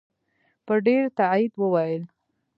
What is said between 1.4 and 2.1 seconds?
وویل.